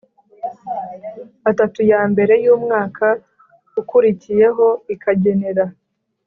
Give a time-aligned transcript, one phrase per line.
[1.49, 3.05] atatu ya mbere y umwaka
[3.81, 5.65] ukurikiyeho ikagenera